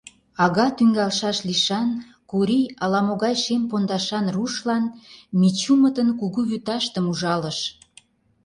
[0.43, 1.89] Ага тӱҥалшаш лишан
[2.29, 4.83] Курий ала-могай шем пондашан рушлан
[5.39, 7.59] Мичумытын кугу вӱташтым ужалыш.